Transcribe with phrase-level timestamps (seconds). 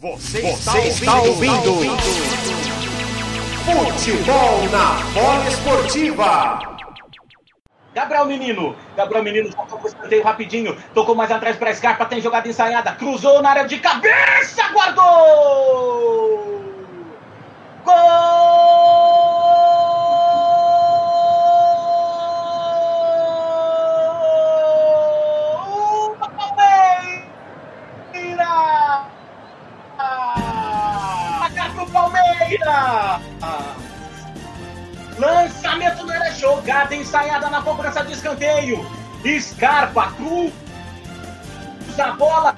[0.00, 1.96] Você, Você está, ouvindo, ouvindo.
[3.64, 6.78] Futebol na bola esportiva.
[7.92, 12.46] Gabriel Menino, Gabriel Menino tocou o escanteio rapidinho, tocou mais atrás para Scarpa, tem jogada
[12.46, 16.62] ensaiada, cruzou na área de cabeça, guardou!
[17.84, 18.47] Gol!
[32.78, 33.22] Palmeiras!
[35.18, 38.86] Lançamento não era jogada ensaiada na cobrança de escanteio.
[39.40, 40.52] Scarpa, cruz
[41.98, 42.54] a bola.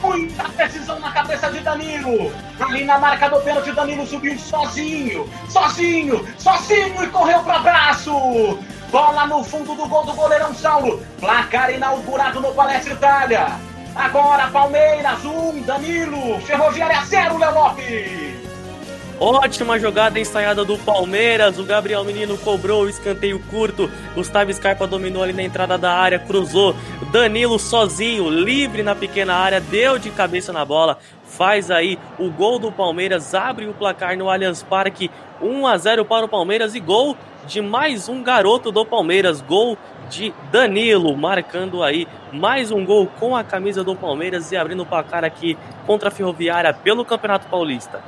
[0.00, 2.32] Muita precisão na cabeça de Danilo.
[2.60, 8.58] Ali na marca do pênalti, Danilo subiu sozinho, sozinho, sozinho e correu para braço.
[8.90, 11.04] Bola no fundo do gol do goleirão Saulo.
[11.20, 13.73] Placar inaugurado no Palestra Itália.
[13.94, 16.40] Agora Palmeiras 1, um, Danilo.
[16.40, 18.53] Ferroviária 0, Léo Lopes.
[19.20, 21.56] Ótima jogada ensaiada do Palmeiras.
[21.58, 23.88] O Gabriel Menino cobrou o escanteio curto.
[24.12, 26.74] Gustavo Scarpa dominou ali na entrada da área, cruzou.
[27.12, 30.98] Danilo sozinho, livre na pequena área, deu de cabeça na bola.
[31.22, 35.10] Faz aí o gol do Palmeiras, abre o placar no Allianz Parque.
[35.40, 39.40] 1 a 0 para o Palmeiras e gol de mais um garoto do Palmeiras.
[39.40, 39.78] Gol
[40.10, 44.86] de Danilo, marcando aí mais um gol com a camisa do Palmeiras e abrindo o
[44.86, 48.02] placar aqui contra a Ferroviária pelo Campeonato Paulista.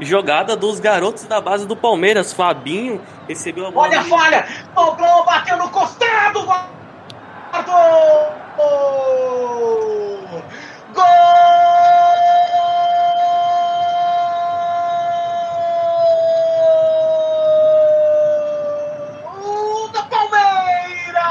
[0.00, 2.32] Jogada dos garotos da base do Palmeiras.
[2.32, 3.88] Fabinho recebeu a bola.
[3.88, 4.46] Olha a falha!
[4.74, 6.44] Dobrou, bateu no costado!
[6.44, 8.32] Guardou!
[10.94, 11.48] Gol!
[19.92, 21.24] Do Palmeiras!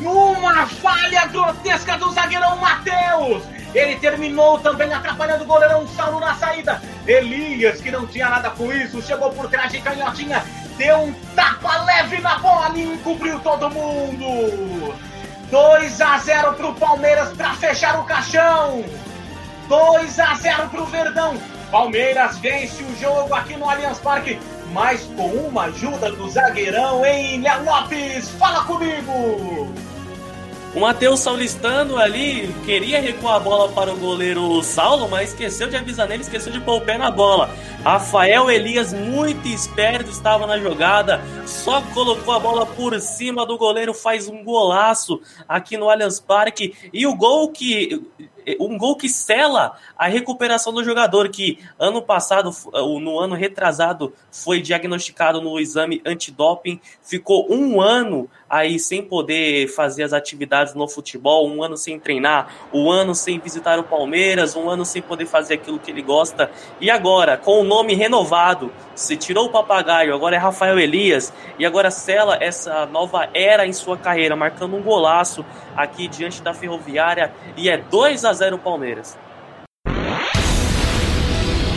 [0.00, 3.59] Numa falha grotesca do zagueirão Matheus!
[3.74, 6.82] Ele terminou também atrapalhando o goleirão Saulo na saída.
[7.06, 10.44] Elias, que não tinha nada com isso, chegou por trás de canhotinha,
[10.76, 14.94] deu um tapa leve na bola e encobriu todo mundo.
[15.50, 18.84] 2 a 0 para o Palmeiras para fechar o caixão.
[19.68, 21.38] 2 a 0 para o Verdão.
[21.70, 24.40] Palmeiras vence o jogo aqui no Allianz Parque,
[24.72, 28.28] mas com uma ajuda do zagueirão, hein, Léo Lopes?
[28.30, 29.72] Fala comigo!
[30.72, 35.76] O Matheus Saulistano ali queria recuar a bola para o goleiro Saulo, mas esqueceu de
[35.76, 37.50] avisar nele, esqueceu de pôr o pé na bola.
[37.82, 43.92] Rafael Elias, muito esperto, estava na jogada, só colocou a bola por cima do goleiro,
[43.92, 46.72] faz um golaço aqui no Allianz Parque.
[46.92, 48.00] E o gol que
[48.58, 52.50] um gol que sela a recuperação do jogador, que ano passado,
[53.00, 60.02] no ano retrasado, foi diagnosticado no exame antidoping, ficou um ano aí sem poder fazer
[60.02, 64.68] as atividades no futebol, um ano sem treinar, um ano sem visitar o Palmeiras, um
[64.68, 66.50] ano sem poder fazer aquilo que ele gosta.
[66.80, 71.64] E agora, com o nome renovado, se tirou o papagaio, agora é Rafael Elias, e
[71.64, 75.44] agora sela essa nova era em sua carreira, marcando um golaço
[75.76, 79.18] aqui diante da Ferroviária, e é 2 a 0 Palmeiras.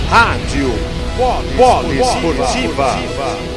[0.10, 0.70] Rádio
[1.58, 3.53] Polo Esportiva.